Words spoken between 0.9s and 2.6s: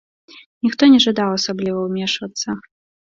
не жадаў асабліва ўмешвацца.